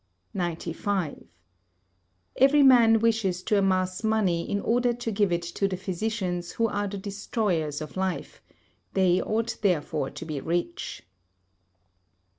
[0.33, 1.25] 95.
[2.37, 6.67] Every man wishes to amass money in order to give it to the physicians who
[6.67, 8.41] are the destroyers of life;
[8.95, 11.03] they ought therefore to be rich.